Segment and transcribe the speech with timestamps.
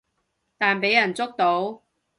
[0.57, 1.83] 但畀人捉到